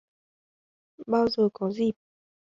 Bao 1.07 1.27
giờ 1.29 1.49
có 1.53 1.71
dịp 1.71 1.91